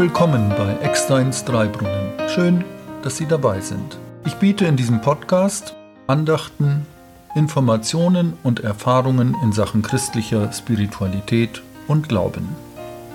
Willkommen 0.00 0.48
bei 0.56 0.78
Ecksteins 0.82 1.44
Dreibrunnen. 1.44 2.12
Schön, 2.28 2.64
dass 3.02 3.18
Sie 3.18 3.26
dabei 3.26 3.60
sind. 3.60 3.98
Ich 4.24 4.34
biete 4.36 4.64
in 4.64 4.74
diesem 4.74 5.02
Podcast 5.02 5.74
Andachten, 6.06 6.86
Informationen 7.34 8.32
und 8.42 8.60
Erfahrungen 8.60 9.36
in 9.42 9.52
Sachen 9.52 9.82
christlicher 9.82 10.50
Spiritualität 10.54 11.60
und 11.86 12.08
Glauben. 12.08 12.48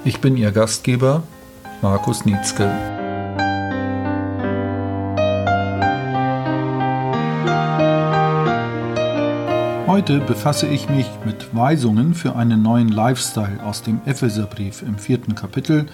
Ich 0.04 0.22
bin 0.22 0.38
Ihr 0.38 0.52
Gastgeber, 0.52 1.24
Markus 1.82 2.24
Nietzsche. 2.24 2.72
Heute 9.88 10.20
befasse 10.20 10.68
ich 10.68 10.88
mich 10.88 11.10
mit 11.26 11.56
Weisungen 11.56 12.14
für 12.14 12.36
einen 12.36 12.62
neuen 12.62 12.90
Lifestyle 12.90 13.64
aus 13.64 13.82
dem 13.82 14.02
Epheserbrief 14.06 14.84
im 14.84 15.00
vierten 15.00 15.34
Kapitel, 15.34 15.88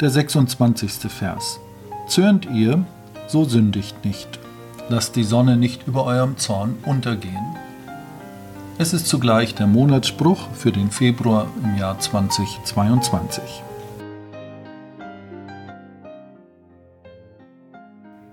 der 0.00 0.10
26. 0.10 1.10
Vers. 1.10 1.60
Zürnt 2.08 2.46
ihr, 2.46 2.84
so 3.26 3.44
sündigt 3.44 4.04
nicht. 4.04 4.38
Lasst 4.88 5.16
die 5.16 5.24
Sonne 5.24 5.56
nicht 5.56 5.86
über 5.86 6.04
eurem 6.04 6.36
Zorn 6.36 6.76
untergehen. 6.84 7.56
Es 8.78 8.92
ist 8.92 9.06
zugleich 9.06 9.54
der 9.54 9.66
Monatsspruch 9.66 10.48
für 10.54 10.72
den 10.72 10.90
Februar 10.90 11.46
im 11.62 11.78
Jahr 11.78 11.98
2022. 11.98 13.62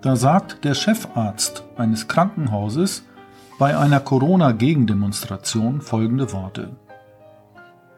Da 0.01 0.15
sagt 0.15 0.63
der 0.63 0.73
Chefarzt 0.73 1.63
eines 1.77 2.07
Krankenhauses, 2.07 3.03
bei 3.59 3.77
einer 3.77 3.99
Corona-Gegendemonstration 3.99 5.81
folgende 5.81 6.31
Worte. 6.31 6.71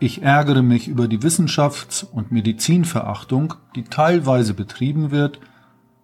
Ich 0.04 0.24
ärgere 0.24 0.64
mich 0.64 0.88
über 0.88 1.08
die 1.08 1.20
Wissenschafts- 1.20 2.04
und 2.04 2.32
Medizinverachtung, 2.32 3.54
die 3.76 3.84
teilweise 3.84 4.56
betrieben 4.56 5.12
wird, 5.12 5.40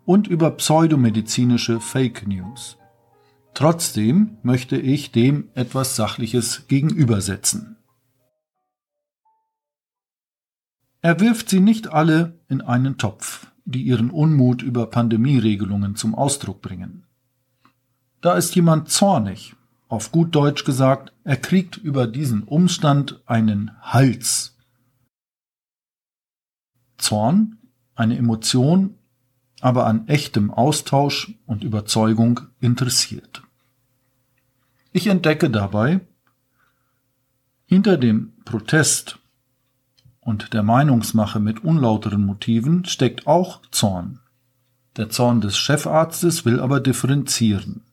und 0.05 0.27
über 0.27 0.51
pseudomedizinische 0.51 1.79
Fake 1.79 2.27
News. 2.27 2.77
Trotzdem 3.55 4.37
möchte 4.43 4.77
ich 4.77 5.11
dem 5.11 5.49
etwas 5.55 5.95
Sachliches 5.95 6.67
gegenübersetzen. 6.67 7.77
Er 11.01 11.19
wirft 11.19 11.49
sie 11.49 11.59
nicht 11.59 11.87
alle 11.87 12.39
in 12.47 12.61
einen 12.61 12.99
Topf, 12.99 13.47
die 13.65 13.81
ihren 13.81 14.11
Unmut 14.11 14.61
über 14.61 14.91
Pandemieregelungen 14.91 15.95
zum 15.95 16.13
Ausdruck 16.13 16.61
bringen. 16.61 17.07
Da 18.21 18.35
ist 18.35 18.55
jemand 18.55 18.91
zornig. 18.91 19.55
Auf 19.89 20.11
gut 20.11 20.35
Deutsch 20.35 20.65
gesagt, 20.65 21.13
er 21.23 21.37
kriegt 21.37 21.77
über 21.77 22.07
diesen 22.07 22.43
Umstand 22.43 23.21
einen 23.25 23.71
Hals. 23.81 24.57
Zorn, 26.97 27.57
eine 27.95 28.17
Emotion, 28.17 28.95
aber 29.61 29.85
an 29.85 30.07
echtem 30.07 30.51
Austausch 30.51 31.33
und 31.45 31.63
Überzeugung 31.63 32.41
interessiert. 32.59 33.43
Ich 34.91 35.07
entdecke 35.07 35.49
dabei, 35.49 36.01
hinter 37.65 37.97
dem 37.97 38.33
Protest 38.45 39.19
und 40.19 40.53
der 40.53 40.63
Meinungsmache 40.63 41.39
mit 41.39 41.63
unlauteren 41.63 42.25
Motiven 42.25 42.85
steckt 42.85 43.27
auch 43.27 43.61
Zorn. 43.71 44.19
Der 44.97 45.09
Zorn 45.09 45.41
des 45.41 45.57
Chefarztes 45.57 46.43
will 46.43 46.59
aber 46.59 46.79
differenzieren. 46.79 47.83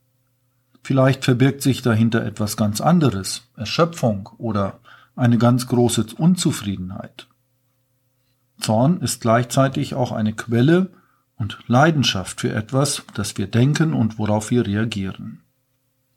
Vielleicht 0.85 1.25
verbirgt 1.25 1.63
sich 1.63 1.81
dahinter 1.81 2.23
etwas 2.27 2.59
ganz 2.59 2.83
anderes, 2.83 3.49
Erschöpfung 3.57 4.29
oder 4.37 4.81
eine 5.17 5.39
ganz 5.39 5.67
große 5.67 6.09
Unzufriedenheit. 6.19 7.27
Zorn 8.61 9.01
ist 9.01 9.23
gleichzeitig 9.23 9.95
auch 9.95 10.13
eine 10.13 10.35
Quelle 10.35 10.93
und 11.37 11.59
Leidenschaft 11.69 12.43
für 12.43 12.53
etwas, 12.53 13.03
das 13.15 13.39
wir 13.39 13.47
denken 13.47 13.95
und 13.95 14.19
worauf 14.19 14.51
wir 14.51 14.67
reagieren. 14.67 15.41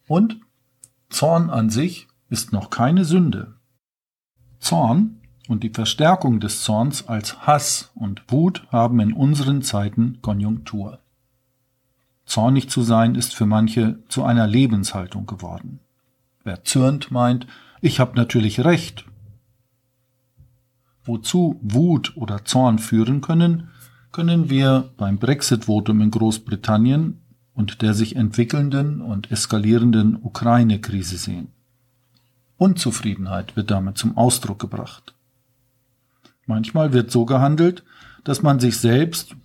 Und 0.05 0.37
Zorn 1.09 1.49
an 1.49 1.69
sich 1.69 2.09
ist 2.27 2.51
noch 2.51 2.69
keine 2.69 3.05
Sünde. 3.05 3.55
Zorn 4.59 5.21
und 5.47 5.63
die 5.63 5.69
Verstärkung 5.69 6.41
des 6.41 6.61
Zorns 6.63 7.07
als 7.07 7.47
Hass 7.47 7.91
und 7.95 8.29
Wut 8.29 8.67
haben 8.69 8.99
in 8.99 9.13
unseren 9.13 9.61
Zeiten 9.61 10.21
Konjunktur. 10.21 10.99
Zornig 12.27 12.69
zu 12.69 12.83
sein 12.83 13.15
ist 13.15 13.33
für 13.33 13.45
manche 13.45 13.97
zu 14.09 14.23
einer 14.23 14.45
Lebenshaltung 14.45 15.25
geworden. 15.25 15.79
Wer 16.43 16.63
zürnt, 16.63 17.09
meint, 17.09 17.47
ich 17.81 17.99
habe 17.99 18.15
natürlich 18.15 18.63
recht. 18.63 19.05
Wozu 21.03 21.57
Wut 21.61 22.15
oder 22.17 22.43
Zorn 22.43 22.79
führen 22.79 23.21
können, 23.21 23.69
können 24.11 24.49
wir 24.49 24.91
beim 24.97 25.17
Brexit-Votum 25.17 26.01
in 26.01 26.11
Großbritannien 26.11 27.21
und 27.53 27.81
der 27.81 27.93
sich 27.93 28.15
entwickelnden 28.15 29.01
und 29.01 29.31
eskalierenden 29.31 30.17
Ukraine-Krise 30.21 31.17
sehen. 31.17 31.47
Unzufriedenheit 32.57 33.55
wird 33.55 33.71
damit 33.71 33.97
zum 33.97 34.17
Ausdruck 34.17 34.59
gebracht. 34.59 35.15
Manchmal 36.45 36.91
wird 36.91 37.09
so 37.09 37.25
gehandelt, 37.25 37.83
dass 38.23 38.41
man 38.41 38.59
sich 38.59 38.77
selbst 38.77 39.35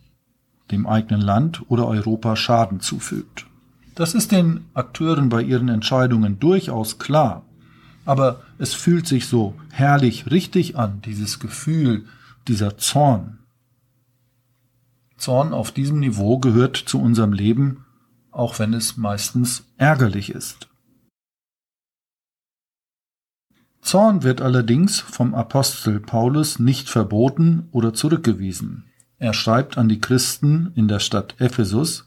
dem 0.73 0.87
eigenen 0.87 1.21
Land 1.21 1.63
oder 1.69 1.87
Europa 1.87 2.35
Schaden 2.35 2.81
zufügt. 2.81 3.47
Das 3.95 4.15
ist 4.15 4.33
den 4.33 4.65
Akteuren 4.75 5.29
bei 5.29 5.43
ihren 5.43 5.69
Entscheidungen 5.69 6.41
durchaus 6.41 6.99
klar, 6.99 7.45
aber 8.05 8.41
es 8.59 8.75
fühlt 8.75 9.07
sich 9.07 9.27
so 9.27 9.55
herrlich 9.71 10.31
richtig 10.31 10.77
an, 10.77 11.03
dieses 11.03 11.39
Gefühl, 11.39 12.07
dieser 12.49 12.79
Zorn. 12.79 13.39
Zorn 15.19 15.53
auf 15.53 15.71
diesem 15.71 16.01
Niveau 16.01 16.39
gehört 16.39 16.77
zu 16.77 17.01
unserem 17.01 17.33
Leben, 17.33 17.85
auch 18.33 18.59
wenn 18.59 18.75
es 18.75 18.97
meistens 18.97 19.67
ärgerlich 19.77 20.31
ist. 20.31 20.69
Zorn 23.83 24.23
wird 24.23 24.41
allerdings 24.41 25.01
vom 25.01 25.35
Apostel 25.35 26.01
Paulus 26.01 26.59
nicht 26.59 26.89
verboten 26.89 27.69
oder 27.73 27.93
zurückgewiesen. 27.93 28.85
Er 29.23 29.35
schreibt 29.35 29.79
an 29.79 29.89
die 29.89 30.01
Christen 30.01 30.73
in 30.75 30.89
der 30.89 30.99
Stadt 30.99 31.37
Ephesus, 31.39 32.07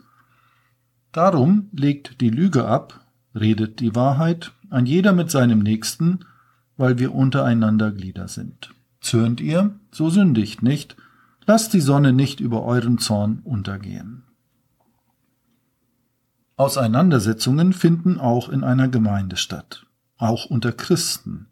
Darum 1.14 1.70
legt 1.72 2.20
die 2.20 2.30
Lüge 2.30 2.68
ab, 2.68 3.06
redet 3.34 3.80
die 3.80 3.96
Wahrheit, 3.96 4.52
ein 4.70 4.86
jeder 4.86 5.14
mit 5.14 5.32
seinem 5.32 5.60
Nächsten, 5.60 6.26
weil 6.76 7.00
wir 7.00 7.16
untereinander 7.16 7.94
Glieder 7.94 8.28
sind. 8.28 8.74
Zürnt 9.00 9.40
ihr, 9.40 9.80
so 9.92 10.10
sündigt 10.10 10.62
nicht, 10.62 10.98
lasst 11.48 11.74
die 11.74 11.80
Sonne 11.80 12.12
nicht 12.12 12.42
über 12.42 12.64
euren 12.64 12.98
Zorn 12.98 13.40
untergehen. 13.46 14.24
Auseinandersetzungen 16.58 17.72
finden 17.72 18.20
auch 18.20 18.50
in 18.50 18.66
einer 18.66 18.90
Gemeinde 18.90 19.38
statt, 19.38 19.86
auch 20.18 20.48
unter 20.48 20.74
Christen. 20.74 21.48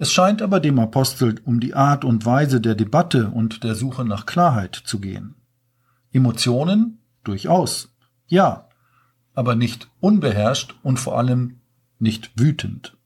Es 0.00 0.10
scheint 0.10 0.40
aber 0.40 0.60
dem 0.60 0.78
Apostel 0.78 1.38
um 1.44 1.60
die 1.60 1.74
Art 1.74 2.06
und 2.06 2.24
Weise 2.24 2.62
der 2.62 2.74
Debatte 2.74 3.28
und 3.28 3.64
der 3.64 3.74
Suche 3.74 4.02
nach 4.02 4.24
Klarheit 4.24 4.74
zu 4.74 4.98
gehen. 4.98 5.34
Emotionen? 6.10 7.00
Durchaus. 7.22 7.94
Ja. 8.26 8.66
Aber 9.34 9.54
nicht 9.54 9.90
unbeherrscht 10.00 10.74
und 10.82 10.98
vor 10.98 11.18
allem 11.18 11.60
nicht 11.98 12.30
wütend. 12.40 12.96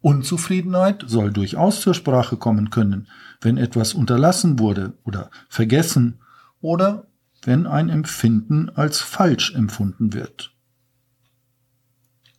Unzufriedenheit 0.00 1.04
soll 1.06 1.34
durchaus 1.34 1.82
zur 1.82 1.92
Sprache 1.92 2.38
kommen 2.38 2.70
können, 2.70 3.06
wenn 3.42 3.58
etwas 3.58 3.92
unterlassen 3.92 4.58
wurde 4.58 4.94
oder 5.04 5.30
vergessen 5.50 6.20
oder 6.62 7.08
wenn 7.42 7.66
ein 7.66 7.90
Empfinden 7.90 8.70
als 8.70 9.02
falsch 9.02 9.54
empfunden 9.54 10.14
wird. 10.14 10.54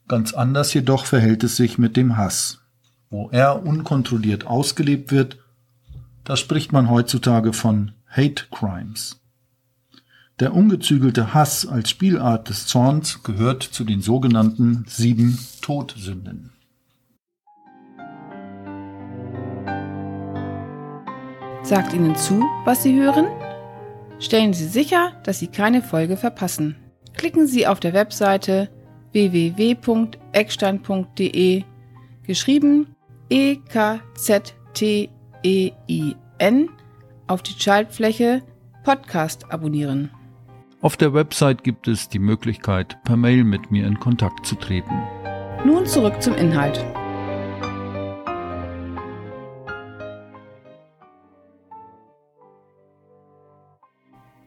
Ganz 0.07 0.33
anders 0.33 0.73
jedoch 0.73 1.05
verhält 1.05 1.43
es 1.43 1.57
sich 1.57 1.77
mit 1.77 1.95
dem 1.95 2.17
Hass 2.17 2.60
wo 3.11 3.29
er 3.29 3.63
unkontrolliert 3.63 4.47
ausgelebt 4.47 5.11
wird, 5.11 5.37
da 6.23 6.35
spricht 6.37 6.71
man 6.71 6.89
heutzutage 6.89 7.53
von 7.53 7.91
Hate 8.07 8.45
Crimes. 8.51 9.21
Der 10.39 10.55
ungezügelte 10.55 11.35
Hass 11.35 11.67
als 11.67 11.91
Spielart 11.91 12.49
des 12.49 12.65
Zorns 12.65 13.21
gehört 13.21 13.61
zu 13.61 13.83
den 13.83 14.01
sogenannten 14.01 14.85
sieben 14.87 15.37
Todsünden. 15.61 16.49
Sagt 21.63 21.93
Ihnen 21.93 22.15
zu, 22.15 22.43
was 22.65 22.81
Sie 22.81 22.99
hören? 22.99 23.27
Stellen 24.19 24.53
Sie 24.53 24.67
sicher, 24.67 25.11
dass 25.23 25.37
Sie 25.39 25.47
keine 25.47 25.83
Folge 25.83 26.17
verpassen. 26.17 26.75
Klicken 27.13 27.45
Sie 27.45 27.67
auf 27.67 27.79
der 27.79 27.93
Webseite 27.93 28.69
www.eckstein.de 29.11 31.63
geschrieben 32.23 32.95
E-K-Z-T-E-I-N 33.31 34.69
auf 37.27 37.41
die 37.41 37.57
Schaltfläche 37.57 38.43
Podcast 38.83 39.49
abonnieren. 39.53 40.11
Auf 40.81 40.97
der 40.97 41.13
Website 41.13 41.63
gibt 41.63 41.87
es 41.87 42.09
die 42.09 42.19
Möglichkeit, 42.19 43.01
per 43.05 43.15
Mail 43.15 43.45
mit 43.45 43.71
mir 43.71 43.87
in 43.87 43.97
Kontakt 44.01 44.45
zu 44.45 44.55
treten. 44.55 44.99
Nun 45.65 45.85
zurück 45.85 46.21
zum 46.21 46.35
Inhalt. 46.35 46.83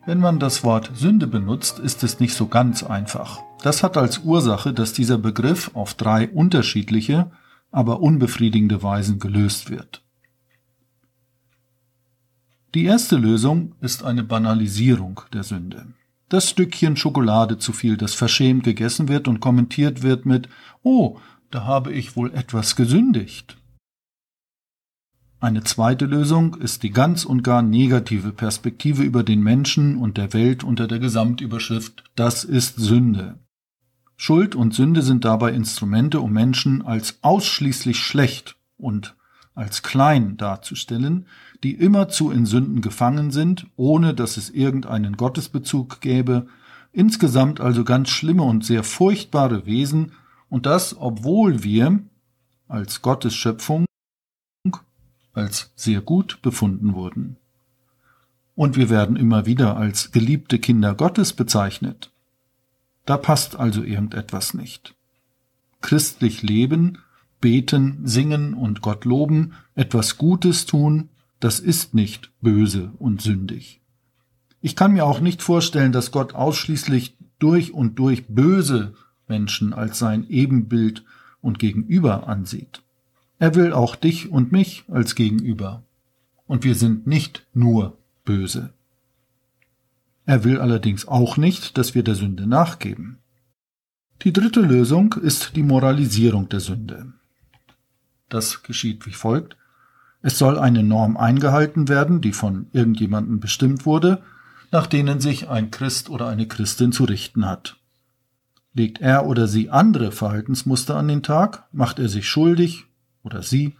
Wenn 0.04 0.20
man 0.20 0.38
das 0.38 0.62
Wort 0.62 0.90
Sünde 0.94 1.26
benutzt, 1.26 1.78
ist 1.78 2.04
es 2.04 2.20
nicht 2.20 2.34
so 2.34 2.48
ganz 2.48 2.82
einfach. 2.82 3.40
Das 3.62 3.82
hat 3.82 3.96
als 3.96 4.18
Ursache, 4.18 4.74
dass 4.74 4.92
dieser 4.92 5.16
Begriff 5.16 5.70
auf 5.72 5.94
drei 5.94 6.28
unterschiedliche, 6.28 7.30
aber 7.74 8.00
unbefriedigende 8.00 8.84
Weisen 8.84 9.18
gelöst 9.18 9.68
wird. 9.68 10.04
Die 12.72 12.84
erste 12.84 13.16
Lösung 13.16 13.74
ist 13.80 14.04
eine 14.04 14.22
Banalisierung 14.22 15.20
der 15.32 15.42
Sünde. 15.42 15.86
Das 16.28 16.50
Stückchen 16.50 16.96
Schokolade 16.96 17.58
zu 17.58 17.72
viel, 17.72 17.96
das 17.96 18.14
verschämt 18.14 18.62
gegessen 18.62 19.08
wird 19.08 19.26
und 19.26 19.40
kommentiert 19.40 20.02
wird 20.02 20.24
mit 20.24 20.48
Oh, 20.82 21.18
da 21.50 21.64
habe 21.64 21.92
ich 21.92 22.14
wohl 22.16 22.32
etwas 22.32 22.76
gesündigt. 22.76 23.56
Eine 25.40 25.64
zweite 25.64 26.06
Lösung 26.06 26.54
ist 26.54 26.84
die 26.84 26.90
ganz 26.90 27.24
und 27.24 27.42
gar 27.42 27.60
negative 27.62 28.32
Perspektive 28.32 29.02
über 29.02 29.24
den 29.24 29.42
Menschen 29.42 29.96
und 29.96 30.16
der 30.16 30.32
Welt 30.32 30.62
unter 30.62 30.86
der 30.86 31.00
Gesamtüberschrift 31.00 32.04
Das 32.14 32.44
ist 32.44 32.76
Sünde. 32.76 33.43
Schuld 34.24 34.54
und 34.54 34.72
Sünde 34.72 35.02
sind 35.02 35.26
dabei 35.26 35.52
Instrumente, 35.52 36.18
um 36.18 36.32
Menschen 36.32 36.80
als 36.80 37.18
ausschließlich 37.20 37.98
schlecht 37.98 38.56
und 38.78 39.16
als 39.54 39.82
klein 39.82 40.38
darzustellen, 40.38 41.26
die 41.62 41.74
immerzu 41.74 42.30
in 42.30 42.46
Sünden 42.46 42.80
gefangen 42.80 43.32
sind, 43.32 43.66
ohne 43.76 44.14
dass 44.14 44.38
es 44.38 44.48
irgendeinen 44.48 45.18
Gottesbezug 45.18 46.00
gäbe, 46.00 46.46
insgesamt 46.90 47.60
also 47.60 47.84
ganz 47.84 48.08
schlimme 48.08 48.44
und 48.44 48.64
sehr 48.64 48.82
furchtbare 48.82 49.66
Wesen, 49.66 50.12
und 50.48 50.64
das, 50.64 50.96
obwohl 50.98 51.62
wir 51.62 51.98
als 52.66 53.02
Gottes 53.02 53.34
Schöpfung 53.34 53.84
als 55.34 55.70
sehr 55.76 56.00
gut 56.00 56.40
befunden 56.40 56.94
wurden. 56.94 57.36
Und 58.54 58.76
wir 58.76 58.88
werden 58.88 59.16
immer 59.16 59.44
wieder 59.44 59.76
als 59.76 60.12
geliebte 60.12 60.58
Kinder 60.58 60.94
Gottes 60.94 61.34
bezeichnet. 61.34 62.10
Da 63.04 63.16
passt 63.16 63.56
also 63.56 63.82
irgendetwas 63.82 64.54
nicht. 64.54 64.94
Christlich 65.80 66.42
leben, 66.42 66.98
beten, 67.40 68.00
singen 68.04 68.54
und 68.54 68.80
Gott 68.80 69.04
loben, 69.04 69.52
etwas 69.74 70.16
Gutes 70.16 70.64
tun, 70.66 71.10
das 71.40 71.60
ist 71.60 71.94
nicht 71.94 72.30
böse 72.40 72.92
und 72.98 73.20
sündig. 73.20 73.82
Ich 74.62 74.76
kann 74.76 74.92
mir 74.94 75.04
auch 75.04 75.20
nicht 75.20 75.42
vorstellen, 75.42 75.92
dass 75.92 76.10
Gott 76.10 76.34
ausschließlich 76.34 77.18
durch 77.38 77.74
und 77.74 77.98
durch 77.98 78.26
böse 78.28 78.94
Menschen 79.28 79.74
als 79.74 79.98
sein 79.98 80.26
Ebenbild 80.28 81.04
und 81.42 81.58
Gegenüber 81.58 82.28
ansieht. 82.28 82.82
Er 83.38 83.54
will 83.54 83.74
auch 83.74 83.96
dich 83.96 84.30
und 84.30 84.52
mich 84.52 84.84
als 84.88 85.14
Gegenüber. 85.14 85.82
Und 86.46 86.64
wir 86.64 86.74
sind 86.74 87.06
nicht 87.06 87.46
nur 87.52 87.98
böse. 88.24 88.72
Er 90.26 90.44
will 90.44 90.60
allerdings 90.60 91.06
auch 91.06 91.36
nicht, 91.36 91.76
dass 91.76 91.94
wir 91.94 92.02
der 92.02 92.14
Sünde 92.14 92.46
nachgeben. 92.46 93.18
Die 94.22 94.32
dritte 94.32 94.60
Lösung 94.60 95.12
ist 95.14 95.54
die 95.56 95.62
Moralisierung 95.62 96.48
der 96.48 96.60
Sünde. 96.60 97.12
Das 98.28 98.62
geschieht 98.62 99.06
wie 99.06 99.12
folgt. 99.12 99.56
Es 100.22 100.38
soll 100.38 100.58
eine 100.58 100.82
Norm 100.82 101.18
eingehalten 101.18 101.88
werden, 101.88 102.22
die 102.22 102.32
von 102.32 102.68
irgendjemandem 102.72 103.40
bestimmt 103.40 103.84
wurde, 103.84 104.22
nach 104.72 104.86
denen 104.86 105.20
sich 105.20 105.48
ein 105.48 105.70
Christ 105.70 106.08
oder 106.08 106.26
eine 106.28 106.48
Christin 106.48 106.92
zu 106.92 107.04
richten 107.04 107.44
hat. 107.46 107.76
Legt 108.72 109.00
er 109.00 109.26
oder 109.26 109.46
sie 109.46 109.70
andere 109.70 110.10
Verhaltensmuster 110.10 110.96
an 110.96 111.08
den 111.08 111.22
Tag, 111.22 111.64
macht 111.70 111.98
er 111.98 112.08
sich 112.08 112.28
schuldig 112.28 112.86
oder 113.22 113.42
sie, 113.42 113.76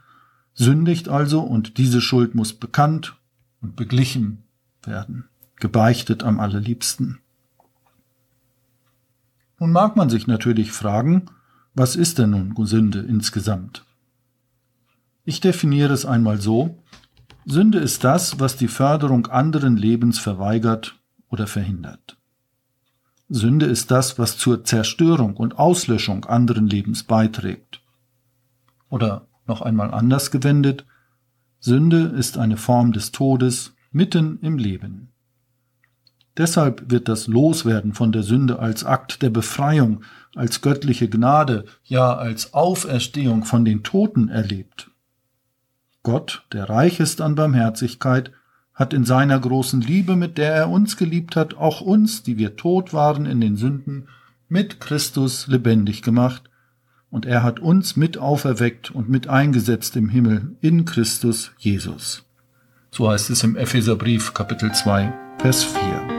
sündigt 0.52 1.08
also 1.08 1.40
und 1.40 1.78
diese 1.78 2.00
Schuld 2.00 2.34
muss 2.34 2.52
bekannt 2.52 3.16
und 3.60 3.74
beglichen 3.74 4.44
werden, 4.84 5.24
gebeichtet 5.56 6.22
am 6.22 6.40
allerliebsten. 6.40 7.20
Nun 9.58 9.72
mag 9.72 9.96
man 9.96 10.10
sich 10.10 10.26
natürlich 10.26 10.72
fragen, 10.72 11.26
was 11.74 11.96
ist 11.96 12.18
denn 12.18 12.30
nun 12.30 12.66
Sünde 12.66 13.00
insgesamt? 13.00 13.84
Ich 15.24 15.40
definiere 15.40 15.92
es 15.92 16.04
einmal 16.04 16.40
so, 16.40 16.78
Sünde 17.46 17.78
ist 17.78 18.04
das, 18.04 18.40
was 18.40 18.56
die 18.56 18.68
Förderung 18.68 19.26
anderen 19.26 19.76
Lebens 19.76 20.18
verweigert 20.18 20.96
oder 21.28 21.46
verhindert. 21.46 22.16
Sünde 23.28 23.66
ist 23.66 23.90
das, 23.90 24.18
was 24.18 24.36
zur 24.36 24.64
Zerstörung 24.64 25.36
und 25.36 25.58
Auslöschung 25.58 26.24
anderen 26.26 26.66
Lebens 26.66 27.04
beiträgt. 27.04 27.80
Oder 28.88 29.26
noch 29.46 29.62
einmal 29.62 29.92
anders 29.92 30.30
gewendet, 30.30 30.86
Sünde 31.58 32.02
ist 32.02 32.38
eine 32.38 32.56
Form 32.56 32.92
des 32.92 33.12
Todes 33.12 33.74
mitten 33.90 34.38
im 34.40 34.58
Leben. 34.58 35.13
Deshalb 36.36 36.90
wird 36.90 37.08
das 37.08 37.26
Loswerden 37.26 37.92
von 37.92 38.10
der 38.10 38.22
Sünde 38.22 38.58
als 38.58 38.84
Akt 38.84 39.22
der 39.22 39.30
Befreiung, 39.30 40.02
als 40.34 40.60
göttliche 40.60 41.08
Gnade, 41.08 41.64
ja 41.84 42.14
als 42.14 42.54
Auferstehung 42.54 43.44
von 43.44 43.64
den 43.64 43.82
Toten 43.82 44.28
erlebt. 44.28 44.90
Gott, 46.02 46.44
der 46.52 46.68
reich 46.68 47.00
ist 47.00 47.20
an 47.20 47.34
Barmherzigkeit, 47.34 48.32
hat 48.74 48.92
in 48.92 49.04
seiner 49.04 49.38
großen 49.38 49.80
Liebe, 49.80 50.16
mit 50.16 50.36
der 50.36 50.52
er 50.52 50.68
uns 50.68 50.96
geliebt 50.96 51.36
hat, 51.36 51.54
auch 51.54 51.80
uns, 51.80 52.24
die 52.24 52.36
wir 52.36 52.56
tot 52.56 52.92
waren 52.92 53.26
in 53.26 53.40
den 53.40 53.56
Sünden, 53.56 54.08
mit 54.48 54.80
Christus 54.80 55.46
lebendig 55.46 56.02
gemacht 56.02 56.42
und 57.14 57.26
er 57.26 57.44
hat 57.44 57.60
uns 57.60 57.94
mit 57.94 58.18
auferweckt 58.18 58.90
und 58.90 59.08
mit 59.08 59.28
eingesetzt 59.28 59.94
im 59.94 60.08
Himmel 60.08 60.56
in 60.60 60.84
Christus 60.84 61.52
Jesus. 61.58 62.24
So 62.90 63.08
heißt 63.08 63.30
es 63.30 63.44
im 63.44 63.54
Epheserbrief 63.54 64.34
Kapitel 64.34 64.72
2, 64.72 65.12
Vers 65.38 65.62
4. 65.62 66.13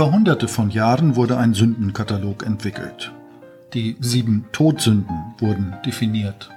Über 0.00 0.12
hunderte 0.12 0.48
von 0.48 0.70
Jahren 0.70 1.14
wurde 1.14 1.36
ein 1.36 1.52
Sündenkatalog 1.52 2.46
entwickelt. 2.46 3.12
Die 3.74 3.98
sieben 4.00 4.46
Todsünden 4.50 5.34
wurden 5.36 5.74
definiert. 5.84 6.48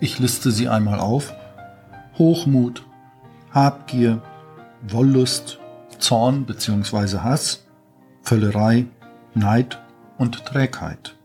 Ich 0.00 0.18
liste 0.18 0.50
sie 0.50 0.68
einmal 0.68 1.00
auf 1.00 1.32
Hochmut, 2.18 2.84
Habgier, 3.54 4.20
Wollust, 4.86 5.58
Zorn 5.98 6.44
bzw. 6.44 7.20
Hass, 7.20 7.66
Völlerei, 8.20 8.84
Neid 9.32 9.80
und 10.18 10.44
Trägheit. 10.44 11.16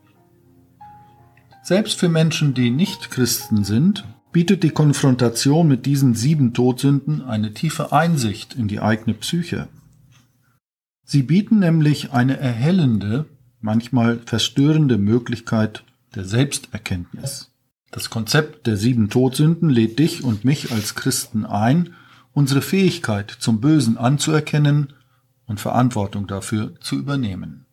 Selbst 1.61 1.99
für 1.99 2.07
Menschen, 2.07 2.53
die 2.53 2.71
nicht 2.71 3.11
Christen 3.11 3.65
sind, 3.65 4.05
bietet 4.31 4.63
die 4.63 4.69
Konfrontation 4.69 5.67
mit 5.67 5.85
diesen 5.85 6.15
sieben 6.15 6.53
Todsünden 6.53 7.21
eine 7.21 7.53
tiefe 7.53 7.91
Einsicht 7.91 8.55
in 8.55 8.69
die 8.69 8.79
eigene 8.79 9.13
Psyche. 9.13 9.67
Sie 11.05 11.21
bieten 11.23 11.59
nämlich 11.59 12.11
eine 12.11 12.37
erhellende, 12.37 13.25
manchmal 13.61 14.19
verstörende 14.25 14.97
Möglichkeit 14.97 15.83
der 16.15 16.25
Selbsterkenntnis. 16.25 17.51
Das 17.91 18.09
Konzept 18.09 18.67
der 18.67 18.75
sieben 18.75 19.09
Todsünden 19.09 19.69
lädt 19.69 19.99
dich 19.99 20.23
und 20.23 20.43
mich 20.43 20.71
als 20.71 20.95
Christen 20.95 21.45
ein, 21.45 21.93
unsere 22.33 22.61
Fähigkeit 22.61 23.31
zum 23.31 23.61
Bösen 23.61 23.97
anzuerkennen 23.97 24.93
und 25.45 25.59
Verantwortung 25.59 26.27
dafür 26.27 26.73
zu 26.81 26.97
übernehmen. 26.97 27.65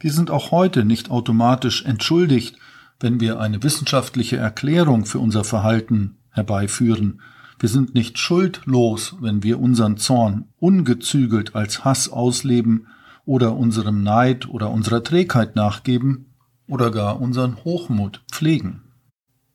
Wir 0.00 0.12
sind 0.12 0.30
auch 0.30 0.50
heute 0.50 0.84
nicht 0.84 1.10
automatisch 1.10 1.84
entschuldigt, 1.84 2.56
wenn 2.98 3.20
wir 3.20 3.40
eine 3.40 3.62
wissenschaftliche 3.62 4.36
Erklärung 4.36 5.04
für 5.04 5.18
unser 5.18 5.44
Verhalten 5.44 6.16
herbeiführen. 6.30 7.20
Wir 7.58 7.68
sind 7.68 7.94
nicht 7.94 8.18
schuldlos, 8.18 9.16
wenn 9.20 9.42
wir 9.42 9.58
unseren 9.58 9.96
Zorn 9.96 10.44
ungezügelt 10.60 11.56
als 11.56 11.84
Hass 11.84 12.08
ausleben 12.08 12.86
oder 13.24 13.56
unserem 13.56 14.02
Neid 14.02 14.48
oder 14.48 14.70
unserer 14.70 15.02
Trägheit 15.02 15.56
nachgeben 15.56 16.26
oder 16.68 16.90
gar 16.90 17.20
unseren 17.20 17.56
Hochmut 17.64 18.22
pflegen. 18.30 18.82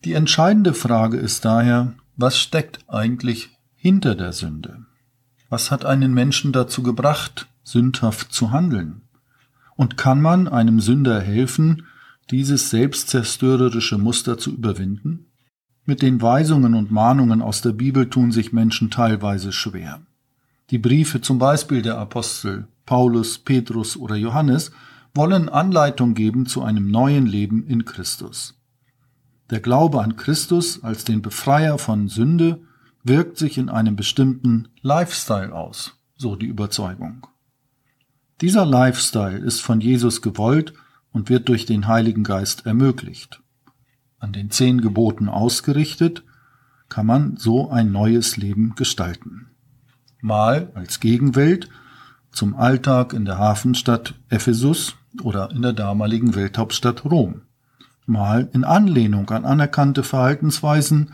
Die 0.03 0.13
entscheidende 0.13 0.73
Frage 0.73 1.17
ist 1.17 1.45
daher, 1.45 1.93
was 2.17 2.37
steckt 2.37 2.79
eigentlich 2.87 3.51
hinter 3.75 4.15
der 4.15 4.33
Sünde? 4.33 4.85
Was 5.49 5.71
hat 5.71 5.85
einen 5.85 6.13
Menschen 6.13 6.51
dazu 6.51 6.83
gebracht, 6.83 7.47
sündhaft 7.63 8.33
zu 8.33 8.51
handeln? 8.51 9.01
Und 9.75 9.97
kann 9.97 10.21
man 10.21 10.47
einem 10.47 10.79
Sünder 10.81 11.21
helfen, 11.21 11.85
dieses 12.31 12.69
selbstzerstörerische 12.69 13.97
Muster 13.97 14.37
zu 14.37 14.51
überwinden? 14.51 15.27
Mit 15.85 16.01
den 16.01 16.21
Weisungen 16.21 16.75
und 16.75 16.91
Mahnungen 16.91 17.41
aus 17.41 17.61
der 17.61 17.73
Bibel 17.73 18.09
tun 18.09 18.31
sich 18.31 18.53
Menschen 18.53 18.89
teilweise 18.89 19.51
schwer. 19.51 20.01
Die 20.69 20.77
Briefe 20.77 21.19
zum 21.19 21.39
Beispiel 21.39 21.81
der 21.81 21.97
Apostel 21.97 22.67
Paulus, 22.85 23.37
Petrus 23.37 23.97
oder 23.97 24.15
Johannes 24.15 24.71
wollen 25.13 25.49
Anleitung 25.49 26.13
geben 26.13 26.45
zu 26.45 26.63
einem 26.63 26.89
neuen 26.89 27.25
Leben 27.25 27.67
in 27.67 27.83
Christus. 27.83 28.57
Der 29.49 29.59
Glaube 29.59 30.01
an 30.01 30.15
Christus 30.15 30.81
als 30.83 31.03
den 31.03 31.21
Befreier 31.21 31.77
von 31.77 32.07
Sünde 32.07 32.61
wirkt 33.03 33.37
sich 33.37 33.57
in 33.57 33.69
einem 33.69 33.97
bestimmten 33.97 34.69
Lifestyle 34.81 35.53
aus, 35.53 35.99
so 36.15 36.37
die 36.37 36.47
Überzeugung. 36.47 37.27
Dieser 38.39 38.65
Lifestyle 38.65 39.37
ist 39.37 39.59
von 39.61 39.81
Jesus 39.81 40.21
gewollt 40.21 40.73
und 41.11 41.29
wird 41.29 41.49
durch 41.49 41.65
den 41.65 41.87
Heiligen 41.87 42.23
Geist 42.23 42.65
ermöglicht. 42.65 43.42
An 44.23 44.31
den 44.31 44.49
zehn 44.49 44.79
Geboten 44.79 45.27
ausgerichtet, 45.27 46.23
kann 46.87 47.05
man 47.05 47.35
so 47.35 47.69
ein 47.69 47.91
neues 47.91 48.37
Leben 48.37 48.73
gestalten. 48.73 49.47
Mal 50.21 50.71
als 50.75 51.01
Gegenwelt 51.01 51.67
zum 52.31 52.55
Alltag 52.55 53.11
in 53.11 53.25
der 53.25 53.37
Hafenstadt 53.37 54.13
Ephesus 54.29 54.95
oder 55.21 55.51
in 55.51 55.61
der 55.61 55.73
damaligen 55.73 56.35
Welthauptstadt 56.35 57.03
Rom. 57.03 57.41
Mal 58.05 58.49
in 58.53 58.63
Anlehnung 58.63 59.29
an 59.29 59.43
anerkannte 59.43 60.03
Verhaltensweisen, 60.03 61.11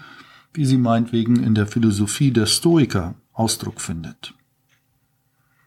wie 0.53 0.65
sie 0.65 0.77
meinetwegen 0.77 1.41
in 1.41 1.55
der 1.55 1.65
Philosophie 1.65 2.29
der 2.29 2.45
Stoiker 2.45 3.15
Ausdruck 3.33 3.81
findet. 3.81 4.35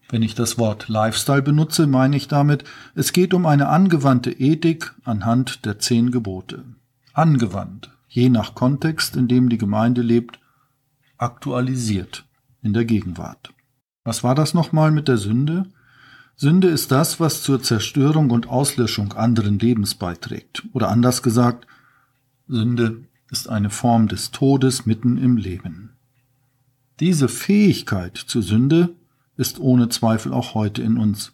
Wenn 0.09 0.23
ich 0.23 0.37
das 0.37 0.59
Wort 0.59 0.89
Lifestyle 0.89 1.43
benutze, 1.43 1.89
meine 1.89 2.17
ich 2.17 2.29
damit, 2.29 2.63
es 2.95 3.13
geht 3.13 3.35
um 3.35 3.47
eine 3.47 3.69
angewandte 3.69 4.31
Ethik 4.31 4.95
anhand 5.03 5.65
der 5.65 5.81
zehn 5.81 6.13
Gebote. 6.13 6.63
Angewandt, 7.15 7.91
je 8.09 8.29
nach 8.29 8.55
Kontext, 8.55 9.17
in 9.17 9.29
dem 9.29 9.49
die 9.49 9.59
Gemeinde 9.59 10.03
lebt, 10.03 10.41
aktualisiert 11.19 12.27
in 12.63 12.73
der 12.73 12.85
Gegenwart. 12.85 13.53
Was 14.05 14.25
war 14.25 14.35
das 14.35 14.55
nochmal 14.55 14.91
mit 14.91 15.09
der 15.09 15.19
Sünde? 15.19 15.67
Sünde 16.37 16.69
ist 16.69 16.91
das, 16.91 17.21
was 17.21 17.43
zur 17.43 17.63
Zerstörung 17.63 18.31
und 18.31 18.49
Auslöschung 18.49 19.13
anderen 19.13 19.59
Lebens 19.59 19.95
beiträgt. 19.95 20.67
Oder 20.73 20.89
anders 20.89 21.23
gesagt, 21.23 21.67
Sünde 22.49 23.05
ist 23.31 23.49
eine 23.49 23.71
Form 23.71 24.09
des 24.09 24.31
Todes 24.31 24.87
mitten 24.87 25.19
im 25.19 25.37
Leben. 25.37 25.91
Diese 26.99 27.29
Fähigkeit 27.29 28.17
zur 28.17 28.43
Sünde 28.43 28.95
ist 29.37 29.61
ohne 29.61 29.89
Zweifel 29.89 30.33
auch 30.33 30.55
heute 30.55 30.83
in 30.83 30.97
uns, 30.97 31.33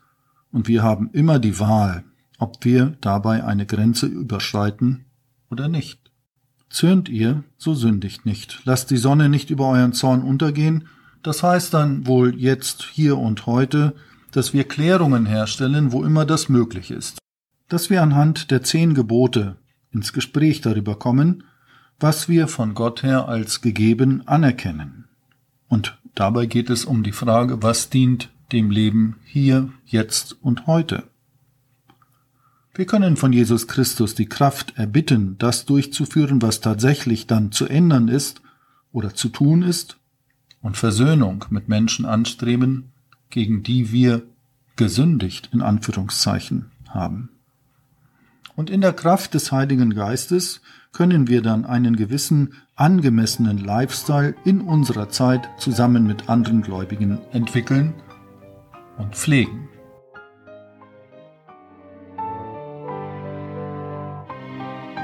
und 0.50 0.66
wir 0.66 0.82
haben 0.82 1.11
immer 1.12 1.38
die 1.38 1.61
Wahl, 1.61 2.04
ob 2.38 2.64
wir 2.64 2.97
dabei 3.00 3.44
eine 3.44 3.66
Grenze 3.66 4.06
überschreiten 4.06 5.04
oder 5.50 5.68
nicht. 5.68 6.10
Zürnt 6.70 7.08
ihr, 7.08 7.44
so 7.56 7.74
sündigt 7.74 8.26
nicht, 8.26 8.60
lasst 8.64 8.90
die 8.90 8.98
Sonne 8.98 9.28
nicht 9.28 9.50
über 9.50 9.68
euren 9.68 9.92
Zorn 9.92 10.22
untergehen, 10.22 10.88
das 11.22 11.42
heißt 11.42 11.74
dann 11.74 12.06
wohl 12.06 12.38
jetzt, 12.38 12.82
hier 12.92 13.18
und 13.18 13.46
heute, 13.46 13.94
dass 14.32 14.52
wir 14.52 14.64
Klärungen 14.64 15.26
herstellen, 15.26 15.92
wo 15.92 16.04
immer 16.04 16.24
das 16.24 16.48
möglich 16.48 16.90
ist. 16.90 17.18
Dass 17.68 17.90
wir 17.90 18.02
anhand 18.02 18.50
der 18.50 18.62
zehn 18.62 18.94
Gebote 18.94 19.56
ins 19.90 20.12
Gespräch 20.12 20.60
darüber 20.60 20.98
kommen, 20.98 21.44
was 21.98 22.28
wir 22.28 22.48
von 22.48 22.74
Gott 22.74 23.02
her 23.02 23.28
als 23.28 23.60
gegeben 23.60 24.26
anerkennen. 24.26 25.08
Und 25.68 25.98
dabei 26.14 26.46
geht 26.46 26.70
es 26.70 26.84
um 26.84 27.02
die 27.02 27.12
Frage, 27.12 27.62
was 27.62 27.90
dient 27.90 28.30
dem 28.52 28.70
Leben 28.70 29.16
hier, 29.24 29.70
jetzt 29.84 30.36
und 30.42 30.66
heute. 30.66 31.04
Wir 32.78 32.87
können 32.87 33.16
von 33.16 33.32
Jesus 33.32 33.66
Christus 33.66 34.14
die 34.14 34.28
Kraft 34.28 34.75
erbitten, 34.78 35.35
das 35.38 35.66
durchzuführen, 35.66 36.40
was 36.42 36.61
tatsächlich 36.61 37.26
dann 37.26 37.50
zu 37.50 37.66
ändern 37.66 38.06
ist 38.06 38.40
oder 38.92 39.14
zu 39.14 39.30
tun 39.30 39.62
ist, 39.62 39.97
und 40.62 40.76
Versöhnung 40.76 41.44
mit 41.50 41.68
Menschen 41.68 42.06
anstreben, 42.06 42.92
gegen 43.30 43.64
die 43.64 43.90
wir 43.90 44.23
gesündigt 44.76 45.50
in 45.52 45.61
Anführungszeichen 45.61 46.66
haben. 46.88 47.30
Und 48.54 48.70
in 48.70 48.80
der 48.80 48.92
Kraft 48.92 49.35
des 49.35 49.50
Heiligen 49.50 49.92
Geistes 49.92 50.61
können 50.92 51.26
wir 51.26 51.42
dann 51.42 51.64
einen 51.64 51.97
gewissen 51.97 52.54
angemessenen 52.76 53.58
Lifestyle 53.58 54.37
in 54.44 54.61
unserer 54.61 55.08
Zeit 55.08 55.49
zusammen 55.58 56.06
mit 56.06 56.28
anderen 56.28 56.62
Gläubigen 56.62 57.18
entwickeln 57.32 57.92
und 58.99 59.16
pflegen. 59.16 59.67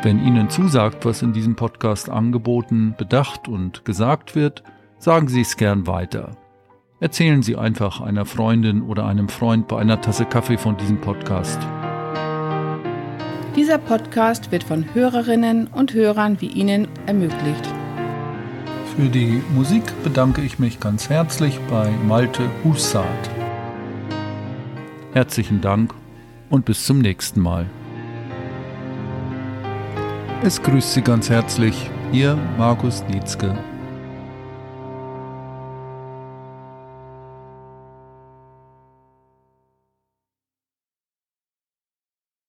Wenn 0.05 0.23
Ihnen 0.23 0.51
zusagt, 0.51 1.07
was 1.07 1.23
in 1.23 1.33
diesem 1.33 1.57
Podcast 1.57 2.11
angeboten, 2.11 2.95
bedacht 2.99 3.49
und 3.49 3.87
gesagt 3.87 4.37
wird, 4.37 4.63
sagen 4.99 5.29
Sie 5.29 5.41
es 5.41 5.57
gern 5.57 5.87
weiter. 5.87 6.37
Erzählen 7.01 7.43
Sie 7.43 7.57
einfach 7.57 8.03
einer 8.03 8.27
Freundin 8.27 8.83
oder 8.83 9.07
einem 9.07 9.31
Freund 9.31 9.67
bei 9.67 9.79
einer 9.79 10.03
Tasse 10.03 10.27
Kaffee 10.27 10.59
von 10.59 10.77
diesem 10.77 11.01
Podcast. 11.01 11.59
Dieser 13.57 13.79
Podcast 13.79 14.53
wird 14.53 14.65
von 14.65 14.85
Hörerinnen 14.93 15.69
und 15.69 15.95
Hörern 15.95 16.39
wie 16.43 16.49
Ihnen 16.49 16.87
ermöglicht. 17.07 17.67
Für 18.97 19.09
die 19.09 19.43
Musik 19.55 19.85
bedanke 20.03 20.43
ich 20.43 20.59
mich 20.59 20.81
ganz 20.81 21.09
herzlich 21.09 21.59
bei 21.71 21.91
Malte 22.07 22.43
Hussard. 22.63 23.31
Herzlichen 25.15 25.63
Dank 25.63 25.95
und 26.51 26.67
bis 26.67 26.85
zum 26.85 26.99
nächsten 26.99 27.41
Mal. 27.41 27.65
Es 30.47 30.63
grüßt 30.63 30.93
Sie 30.93 31.01
ganz 31.01 31.31
herzlich, 31.31 31.91
Ihr 32.13 32.37
Markus 32.59 33.03
Nietzke 33.09 33.57